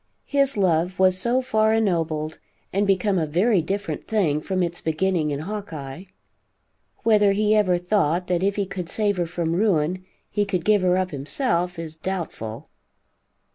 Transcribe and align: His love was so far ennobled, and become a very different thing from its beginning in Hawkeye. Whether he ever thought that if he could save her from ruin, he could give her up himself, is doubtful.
His 0.25 0.57
love 0.57 0.97
was 0.97 1.19
so 1.19 1.43
far 1.43 1.75
ennobled, 1.75 2.39
and 2.73 2.87
become 2.87 3.19
a 3.19 3.27
very 3.27 3.61
different 3.61 4.07
thing 4.07 4.41
from 4.41 4.63
its 4.63 4.81
beginning 4.81 5.29
in 5.29 5.41
Hawkeye. 5.41 6.05
Whether 7.03 7.33
he 7.33 7.53
ever 7.53 7.77
thought 7.77 8.25
that 8.25 8.41
if 8.41 8.55
he 8.55 8.65
could 8.65 8.89
save 8.89 9.17
her 9.17 9.27
from 9.27 9.55
ruin, 9.55 10.03
he 10.31 10.43
could 10.43 10.65
give 10.65 10.81
her 10.81 10.97
up 10.97 11.11
himself, 11.11 11.77
is 11.77 11.95
doubtful. 11.95 12.67